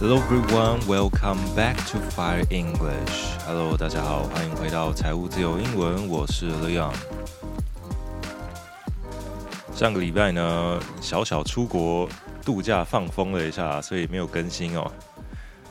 [0.00, 3.36] Hello everyone, welcome back to Fire English.
[3.44, 6.94] Hello，大家好，欢迎回到财务自由英文，我是 Leon。
[9.74, 12.08] 上个礼拜呢，小小出国
[12.44, 14.88] 度假放风了一下，所以没有更新哦。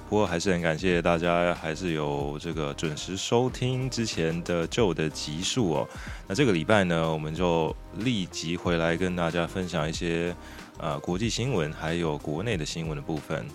[0.10, 5.90] 不过还是很感谢大家，还是有这个准时收听之前的旧的集数哦。
[6.28, 10.36] 那这个礼拜呢，我们就立即回来跟大家分享一些
[10.80, 13.48] 呃国际新闻，还有国内的新闻的部分。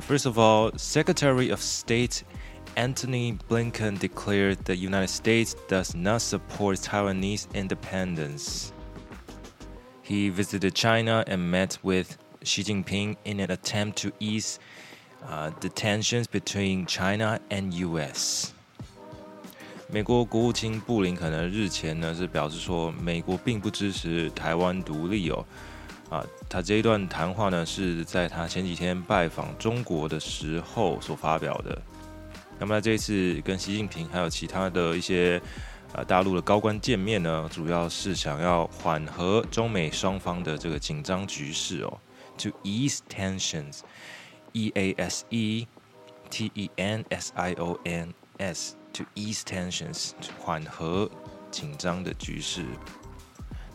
[0.00, 2.24] First of all, Secretary of State
[2.76, 8.72] Antony Blinken declared the United States does not support Taiwanese independence.
[10.02, 14.58] He visited China and met with Xi Jinping in an attempt to ease
[15.26, 18.52] uh, the tensions between China and U.S.
[19.88, 25.44] 美国国务卿布林肯呢日前呢是表示说，美国并不支持台湾独立哦。
[26.11, 31.81] 啊，他这一段谈话呢是在他前几天拜访中国的时候所发表的。
[32.59, 35.41] 那么这一次跟习近平还有其他的一些。
[35.93, 41.97] 呃，大陆的高官见面呢，主要是想要缓和中美双方的这个紧张局势哦。
[42.37, 43.79] To ease tensions,
[44.53, 45.67] E A S E
[46.29, 48.75] T E N S I O N S.
[48.93, 51.11] To ease tensions，缓和
[51.51, 52.63] 紧张的局势。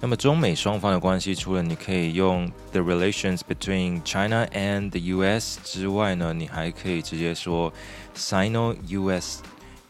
[0.06, 5.60] 那么中美双方的关系，除了你可以用 the relations between China and the U.S.
[5.64, 7.72] 之外呢，你还可以直接说
[8.16, 9.42] Sino-U.S.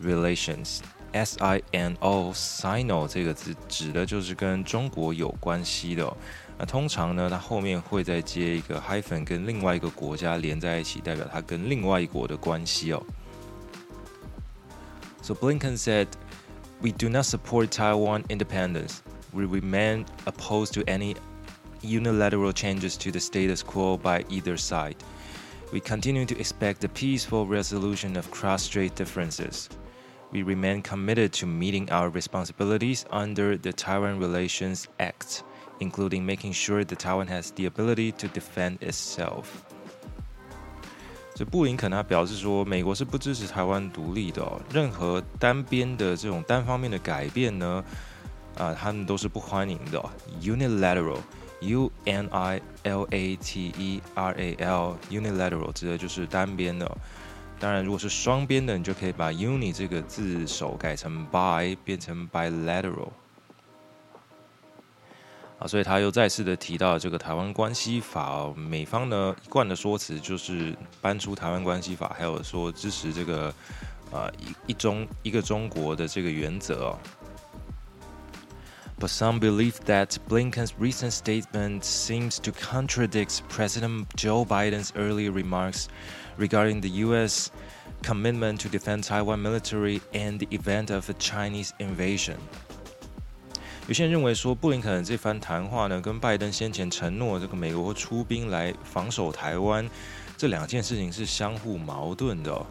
[0.03, 6.17] relations。S I N O Sino 这个字指的就是跟中国有关系的。
[6.57, 13.03] 那通常呢，它后面会再接一个 hyphen，跟另外一个国家连在一起，代表它跟另外一国的关系哦。
[15.21, 16.07] So Blinken said,
[16.79, 18.99] "We do not support Taiwan independence.
[19.35, 21.15] We remain opposed to any
[21.81, 24.97] unilateral changes to the status quo by either side.
[25.71, 29.69] We continue to expect the peaceful resolution of cross-strait differences."
[30.31, 35.43] we remain committed to meeting our responsibilities under the Taiwan Relations Act,
[35.79, 39.45] including making sure that Taiwan has the ability to defend itself.
[41.35, 47.83] 所以布林肯他表示说，美国是不支持台湾独立的、哦，任何单边的这种单方面的改变呢，
[48.56, 50.02] 啊、他们都是不欢迎的、
[50.40, 56.90] Unilateral，U N I L A T E R A L，unilateral 指的就是单边的、
[57.58, 63.08] 当然，如果是双边的，你就可以把 uni 这个字首改成 bi，变成 bilateral。
[65.58, 73.54] 啊，所以他又再次的提到这个台湾关系法，美方呢一贯的说辞就是搬出台湾关系法，还有说支持这个
[74.10, 76.98] 呃一一中一个中国的这个原则哦。
[78.99, 85.87] But some believe that Blinken's recent statement seems to contradict President Joe Biden's earlier remarks
[86.37, 87.49] regarding the U.S.
[88.03, 92.37] commitment to defend Taiwan military in the event of a Chinese invasion.
[93.87, 99.89] 有些人认为说，布林肯这番谈话呢，跟拜登先前承诺这个美国会出兵来防守台湾
[100.37, 102.65] 这两件事情是相互矛盾的、哦。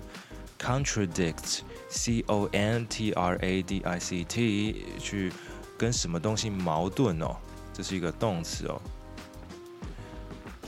[0.59, 5.33] Contradict，C O N T R A D I C T，去
[5.78, 7.36] 跟什么东西矛盾哦？
[7.74, 8.82] 这是一个动词哦。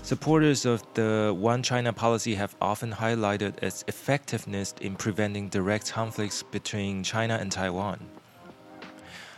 [0.03, 6.41] Supporters of the One China policy have often highlighted its effectiveness in preventing direct conflicts
[6.49, 7.97] between China and Taiwan.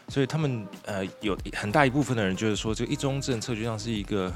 [0.09, 4.31] 所以他们呃有很大一部分的人就是说，这个一中政策就像是一个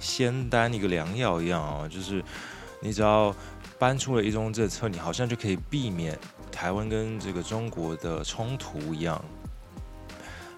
[0.00, 2.22] 仙丹、一个良药一样啊，就是
[2.80, 3.34] 你只要
[3.78, 6.18] 搬出了一中政策，你好像就可以避免
[6.50, 9.24] 台湾跟这个中国的冲突一样。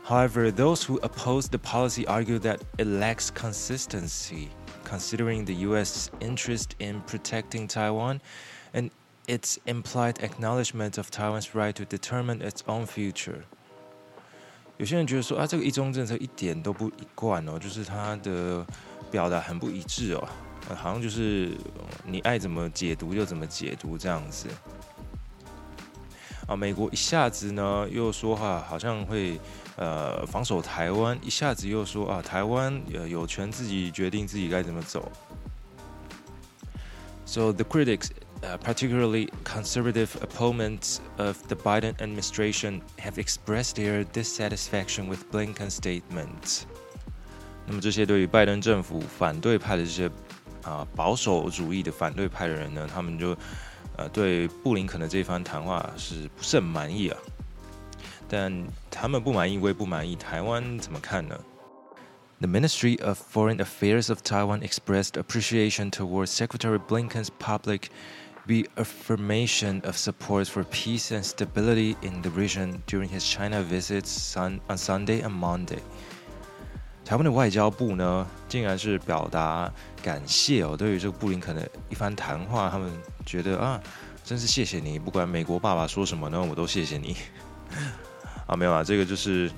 [0.07, 4.49] However, those who oppose the policy argue that it lacks consistency
[4.83, 6.09] considering the U.S.
[6.19, 8.19] interest in protecting Taiwan
[8.73, 8.91] and
[9.27, 13.43] its implied acknowledgement of Taiwan's right to determine its own future。
[14.77, 18.65] 有些人觉得说啊，这个一中政策一点都不一贯哦，就是它的
[19.09, 20.27] 表达很不一致哦，
[20.75, 21.55] 好像就是
[22.05, 24.47] 你爱怎么解读就怎么解读这样子。
[26.48, 29.38] 啊，美国一下子呢又说哈，好像会
[29.76, 35.12] 呃防守台湾，一下子又说啊，台湾呃有权自己决定自己该怎么走。
[37.26, 38.08] So the critics,
[38.40, 46.62] uh, particularly conservative opponents of the Biden administration, have expressed their dissatisfaction with Blinken's statements.
[47.66, 50.10] 那么这些对于拜登政府反对派的这些
[50.62, 53.36] 啊保守主义的反对派的人呢，他们就。
[53.97, 57.17] 呃，对布林肯的这番谈话是不是很满意啊？
[58.27, 58.51] 但
[58.89, 60.15] 他们不满意，我也不满意。
[60.15, 61.39] 台湾怎么看呢
[62.39, 67.89] The Ministry of Foreign Affairs of Taiwan expressed appreciation towards Secretary Blinken's public
[68.45, 74.59] reaffirmation of support for peace and stability in the region during his China visits on
[74.75, 75.79] Sunday and Monday.
[77.08, 79.72] 台湾的外交部呢，竟然是表达
[80.02, 82.92] 感谢哦，对于这个布林肯的一番谈话，他们
[83.24, 83.80] 觉得啊，
[84.22, 87.16] 真是谢谢你，不管美国爸爸说什么呢，我都谢谢你。
[88.46, 89.50] 啊，没有啊，这个就是。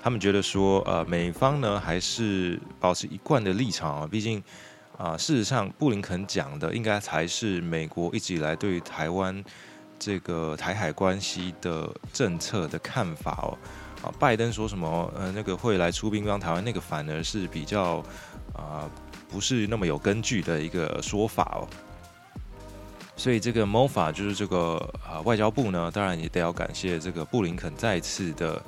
[0.00, 4.42] 他们觉得说，呃，美方呢还是保持一贯的立场啊，毕竟
[4.96, 9.42] 啊，事实上，布林肯讲的应该才是美国一直以来对于台湾
[9.98, 13.58] 这个台海关系的政策的看法哦。
[14.02, 18.04] 啊，拜登说什么，呃，那个会来出兵帮台湾，那个反而是比较
[18.54, 18.88] 啊，
[19.28, 21.68] 不是那么有根据的一个说法哦。
[23.16, 28.62] 所以这个 MOFA 就是这个啊外交部呢，当然也得要感谢这个布林肯再次的。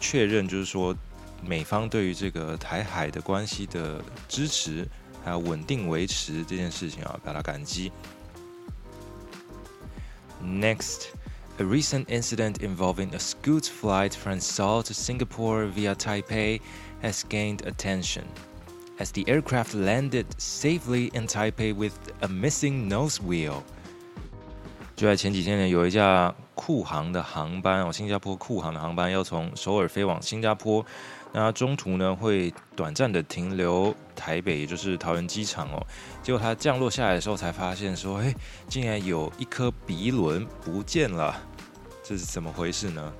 [0.00, 0.92] 确认就是说，
[1.40, 4.84] 美方对于这个台海的关系的支持，
[5.24, 7.92] 还有稳定维持这件事情啊，表达感激。
[10.44, 11.04] Next,
[11.62, 16.60] A recent incident involving a Scoot flight from Seoul to Singapore via Taipei
[17.02, 18.24] has gained attention.
[18.98, 23.62] As the aircraft landed safely in Taipei with a missing nose wheel.
[24.96, 30.84] 就在前几天呢，有一架酷航的航班哦，新加坡酷航的航班要从首尔飞往新加坡，
[31.32, 35.86] 那中途呢会短暂的停留台北，也就是桃园机场哦。
[36.24, 38.34] 结果它降落下来的时候才发现说，哎，
[38.68, 41.40] 竟然有一颗鼻轮不见了。
[42.03, 43.13] 这是怎么回事呢？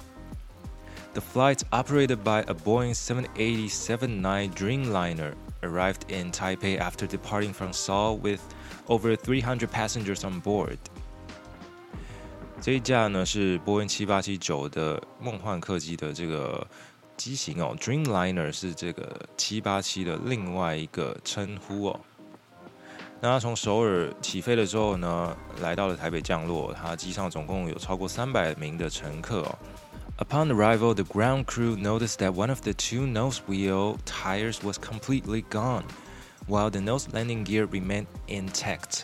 [1.13, 8.19] The flight operated by a Boeing 787-9 Dreamliner arrived in Taipei after departing from Seoul
[8.19, 8.41] with
[8.88, 10.77] over 300 passengers on board.
[12.62, 16.68] 这一架呢是波音七八七九的梦幻客机的这个
[17.15, 22.00] 机型哦，Dreamliner 是这个七八七的另外一个称呼哦。
[23.21, 29.57] 那它从首尔起飞的时候呢，来到了台北降落，它机上总共有超过三百名的乘客哦。
[30.19, 35.44] Upon arrival, the ground crew noticed that one of the two nose wheel tires was completely
[35.50, 35.83] gone,
[36.47, 39.03] while the nose landing gear remained intact.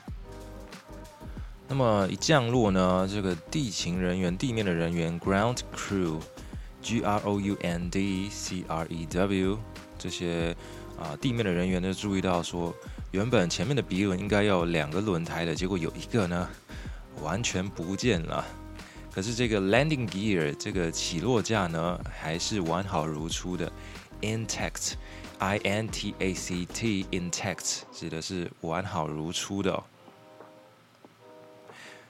[1.67, 9.57] 那么一降落呢，这个地勤人员、地面的人员 （ground crew），G R O U N D C R E W，
[9.97, 10.55] 这些
[10.99, 12.73] 啊地面的人员呢，注意到说，
[13.11, 16.49] 原本前面的鼻轮应该要有两个轮胎的，结果有一个呢
[17.21, 18.45] 完全不见了。
[19.13, 23.71] 可是这个 landing gear 这个起落架呢，还是完好如初的，
[24.21, 29.83] intact，I N T A C T，intact 指的是完好如初的。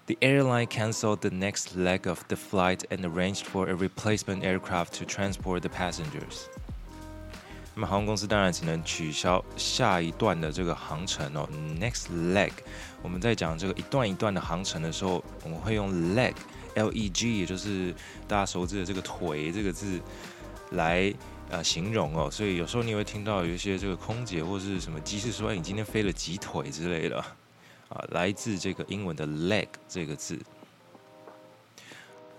[0.06, 4.98] The airline canceled the next leg of the flight and arranged for a replacement aircraft
[5.00, 6.48] to transport the passengers.
[7.78, 11.48] 那么航空公司当然只能取消下一段的这个航程哦。
[11.78, 12.50] Next leg，
[13.02, 17.94] 我们在讲这个一段一段的航程的时候，我们会用 leg，l e g，也就是
[18.26, 20.00] 大家熟知的这个腿这个字
[20.72, 21.14] 来
[21.50, 22.28] 呃形容哦。
[22.28, 27.25] 所以有时候你会听到有一些这个空姐或是什么机师说：“哎，你今天飞了几腿之类的。”
[27.90, 30.36] 啊，来自这个英文的 leg 这个字。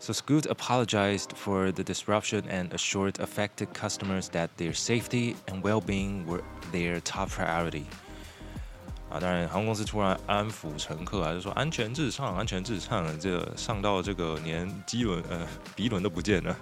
[0.00, 6.26] So Scoot apologized for the disruption and assured affected customers that their safety and well-being
[6.26, 7.84] were their top priority.
[9.10, 16.54] 啊，当然，航空公司突然安抚乘客，还是说安全至上，安全至上，这上到这个连机轮呃鼻轮都不见了。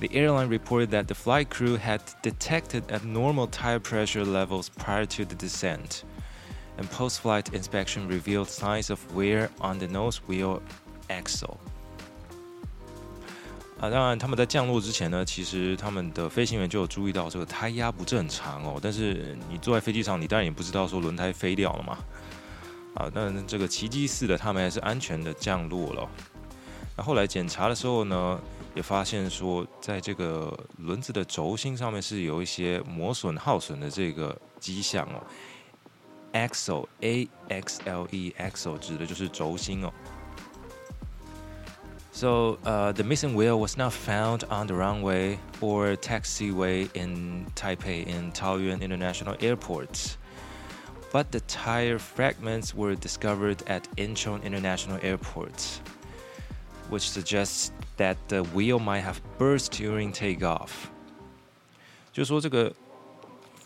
[0.00, 5.24] The airline reported that the flight crew had detected abnormal tire pressure levels prior to
[5.24, 6.02] the descent
[6.78, 10.62] and post-flight inspection revealed signs of wear on the nose wheel
[11.08, 11.58] axle。
[13.83, 18.79] 啊，当然他们在降落之前呢，其实他们的飞行员就有注意到这个胎压不正常哦。
[18.81, 21.97] 但是你坐在飞机上，你当然也不知道说轮胎飞掉了嘛。
[22.95, 26.09] 啊，那这个奇迹似的，他们还是安全的降落了。
[26.95, 28.39] 那后来检查的时候呢，
[28.73, 35.21] 也发现说，在这个轮子的轴心上面是有一些磨损、耗损的这个迹象哦。
[36.31, 39.91] Axle, A X L E, axle 指的就是轴心哦。
[42.12, 48.32] So uh, the missing wheel was not found on the runway or taxiway in Taipei in
[48.32, 50.16] Taoyuan International Airport.
[51.12, 55.80] But the tire fragments were discovered at Incheon International Airport,
[56.90, 60.90] which suggests that the wheel might have burst during takeoff.
[62.12, 62.74] 就说这个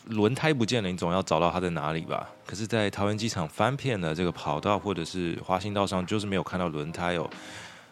[0.09, 2.29] 轮胎不见了，你总要找到它在哪里吧？
[2.47, 7.29] 可是，在桃园机场翻片的这个跑道或者是滑行道上，就是没有看到轮胎哦。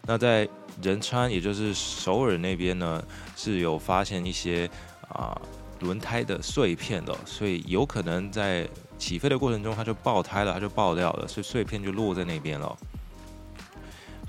[0.07, 0.47] 那在
[0.81, 3.03] 仁川，也就是首尔那边呢，
[3.35, 4.69] 是有发现一些
[5.09, 5.39] 啊
[5.79, 12.77] 轮胎的碎片的，所以有可能在起飞的过程中它就爆胎了，它就爆掉了，所以碎片就落在那边了。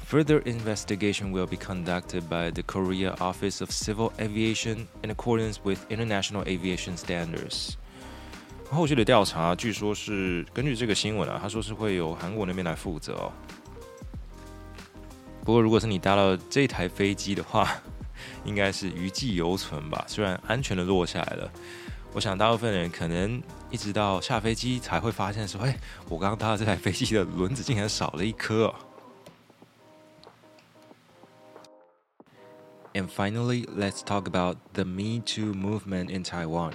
[0.09, 5.81] Further investigation will be conducted by the Korea Office of Civil Aviation in accordance with
[5.89, 7.75] international aviation standards.
[8.71, 13.33] 后续的调查，据说是根据这个新闻啊，他说是会由韩国那边来负责哦。
[15.47, 17.81] 不过，如果是你搭到这台飞机的话，
[18.45, 20.05] 应该是余悸犹存吧。
[20.09, 21.51] 虽然安全的落下来了，
[22.13, 28.75] 我想大部分人可能一直到下飞机才会发现说：“哎，我刚刚搭的这台飞机的轮子竟然少了一颗。”哦
[32.95, 36.73] And finally, let's talk about the Me Too movement in Taiwan.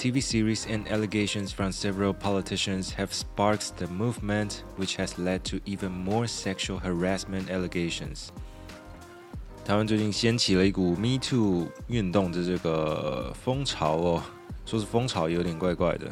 [0.00, 5.58] TV series and allegations from several politicians have sparked the movement, which has led to
[5.64, 8.28] even more sexual harassment allegations.
[9.64, 14.22] 台湾最近掀起了一股 Me Too 运动的这个风潮哦，
[14.64, 16.10] 说是风潮也有点怪怪的。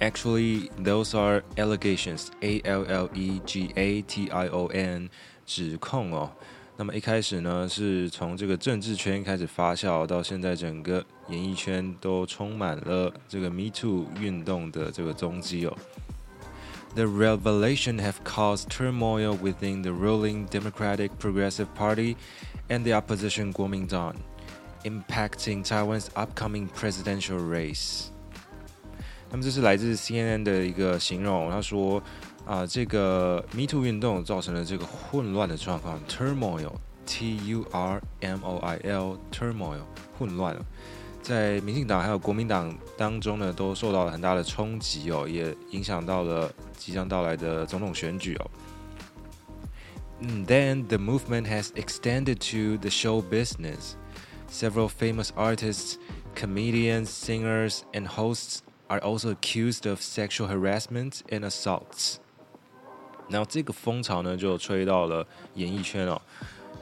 [0.00, 2.28] Actually, those are allegations.
[2.40, 5.10] A L L E G A T I O N，
[5.44, 6.30] 指控哦。
[6.76, 15.76] 那么一开始呢，是从这个政治圈开始发酵，到现在整个 演艺圈都充满了这个 Me Too 运动的这个踪迹哦。
[16.94, 22.16] The revelation have caused turmoil within the ruling Democratic Progressive Party
[22.68, 24.14] and the opposition Kuomintang,
[24.84, 28.06] impacting Taiwan's upcoming presidential race.
[29.30, 32.02] 那么这是来自 CNN 的一个形容，他说。
[32.46, 39.80] 啊，这个 Me Too 运动造成了这个混乱的状况，turmoil，T U R M O I L，turmoil，
[40.18, 40.56] 混乱，
[41.23, 48.51] 在民进党还有国民党当中呢，都受到了很大的冲击哦，也影响到了即将到来的总统选举哦。
[50.45, 53.95] Then the movement has extended to the show business.
[54.49, 55.95] Several famous artists,
[56.35, 62.17] comedians, singers, and hosts are also accused of sexual harassment and assaults.
[63.29, 65.25] 然后这个风潮呢，就吹到了
[65.55, 66.21] 演艺圈哦，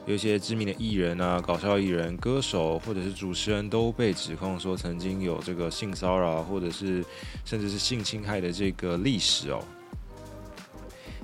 [0.04, 7.04] 有一些知名的艺人啊、搞笑艺人、歌手或者是主持人都被指控说曾经有这个性骚扰或者是
[7.44, 9.62] 甚至是性侵害的这个历史哦。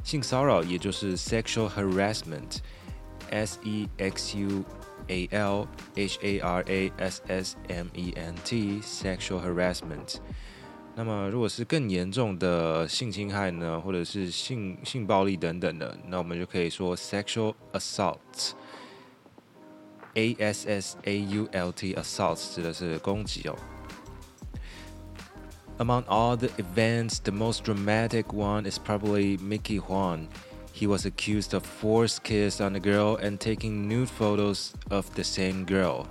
[0.04, 4.64] 性骚扰也就是 sexual harassment，S E X U
[5.08, 5.66] A L
[5.96, 10.20] H A R A S S M E N T，sexual harassment。
[10.97, 18.15] 那么，如果是更严重的性侵害呢，或者是性性暴力等等的，那我们就可以说 sexual assault，a
[20.37, 23.57] s s a u l t assault 指的是攻击哦。
[25.79, 30.27] Among all the events, the most dramatic one is probably Mickey Huang.
[30.75, 35.23] He was accused of forced kiss on a girl and taking nude photos of the
[35.23, 36.05] same girl.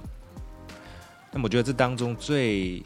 [1.30, 2.82] 那么我觉得这当中最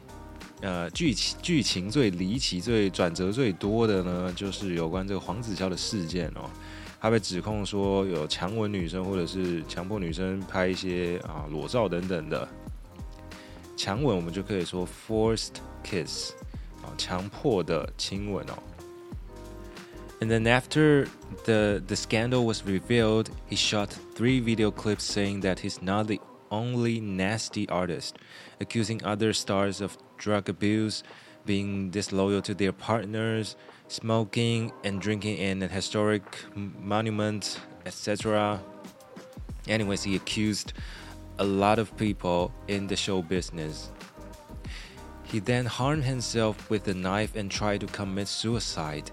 [0.62, 6.50] 呃，剧情剧情最离奇、最转折最多的呢，就是有关这个黄子佼的事件哦。
[7.00, 12.48] 他被指控说有强吻女生，或者是强迫女生拍一些啊裸照等等的。
[13.75, 16.34] 强吻我们就可以说 forced kiss，
[16.84, 18.53] 啊，强迫的亲吻哦。
[20.20, 21.08] And then after
[21.46, 26.20] the the scandal was revealed, he shot three video clips saying that he's not the
[26.51, 28.17] only nasty artist,
[28.60, 31.03] accusing other stars of drug abuse,
[31.46, 33.55] being disloyal to their partners,
[33.88, 36.24] smoking and drinking in a historic
[36.55, 38.62] monument, etc.
[39.67, 40.74] Anyways, he accused
[41.39, 43.91] a lot of people in the show business.
[45.24, 49.10] He then harmed himself with a knife and tried to commit suicide,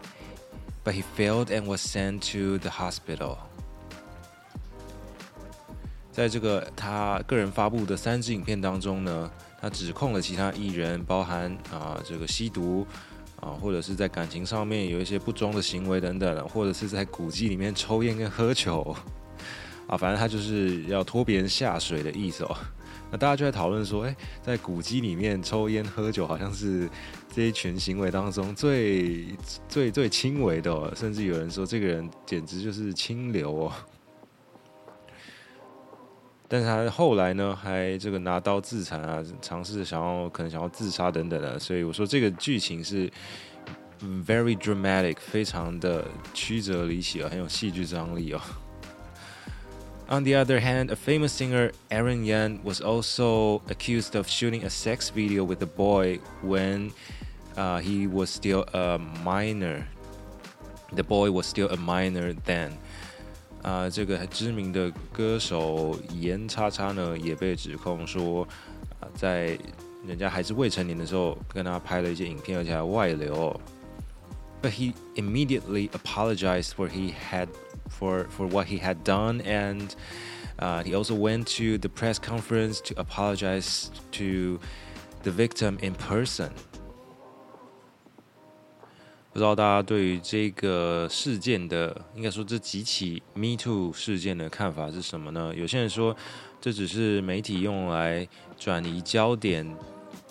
[0.85, 3.48] but he failed and was sent to the hospital.
[6.19, 12.85] 在这个他个人发布的三支影片当中呢，他指控了其他艺人，包含啊这个吸毒
[13.41, 18.97] 啊，或者是在感情上面有一些不忠的行为等等，或者是在古迹里面抽烟跟喝酒
[19.87, 22.57] 啊，反正他就是要拖别人下水的意思哦。
[23.13, 26.91] 那大家就在讨论说，哎，在古迹里面抽烟喝酒，好像是
[27.33, 29.25] 这一群行为当中最
[29.69, 33.73] 最最轻微的，哦甚至有人说这个人简直就是清流哦。
[36.48, 43.10] 但是他后来呢，还这个拿刀自残啊，尝试想要可能想要自杀等等的，所以我说这个剧情是
[44.26, 48.42] very dramatic，非常的曲折离奇啊，很有戏剧张力哦。
[50.10, 55.10] On the other hand, a famous singer Aaron Yan was also accused of shooting a sex
[55.10, 56.92] video with a boy when
[57.56, 59.86] uh, he was still a minor.
[60.94, 62.74] The boy was still a minor then.
[63.62, 68.48] 啊，这个知名的歌手严叉叉呢，也被指控说，
[69.16, 69.58] 在
[70.06, 73.60] 人家还是未成年的时候跟他拍了一些影片，而且还外流。
[74.62, 77.48] But he immediately apologized for he had
[77.90, 79.90] for for what he had done and
[80.58, 84.60] uh, he also went to the press conference to apologize to
[85.24, 86.52] the victim in person.
[89.39, 95.55] 不知道大家对于这个事件的，应该说这几起 Me Too 事件的看法是什么呢？
[95.55, 96.17] 有些人说
[96.61, 98.27] 这只是媒体用来
[98.59, 99.65] 转移焦点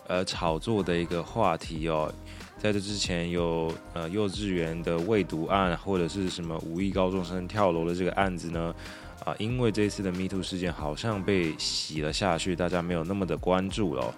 [0.09, 2.13] 而炒作的一个话题哦。
[2.57, 8.75] 在这之前有呃幼稚园的未读案，或者是什么无意高中生跳楼的这个案子呢？
[9.23, 14.13] 啊，因为这次的 Me Too 事件好像被洗了下去，大家没有那么的关注了。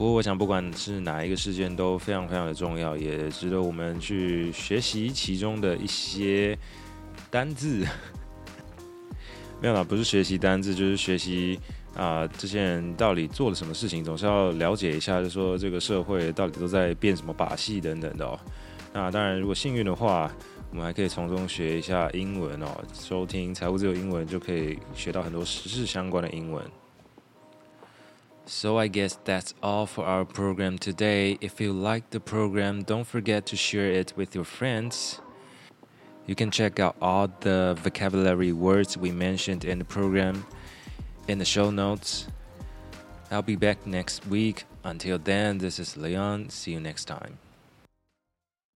[0.00, 6.58] 不过，我想不管是哪一个事件都非常非常的重要，也值得我们去学习其中的一些
[7.30, 7.86] 单字。
[9.60, 11.60] 没有啦，不是学习单字，就是学习
[11.94, 18.40] 啊，这些人到底做了什么事情，总是要了解一下，就说这个社会到底都在变什么把戏等等的哦。
[18.94, 20.32] 那当然，如果幸运的话。
[20.72, 26.64] 我们还可以从中学一下英文哦，收听财务自由英文就可以学到很多时事相关的英文。
[28.52, 31.38] So I guess that's all for our program today.
[31.40, 35.20] If you like the program, don't forget to share it with your friends.
[36.26, 40.44] You can check out all the vocabulary words we mentioned in the program
[41.28, 42.26] in the show notes.
[43.30, 44.64] I'll be back next week.
[44.82, 46.50] Until then, this is Leon.
[46.50, 47.38] See you next time.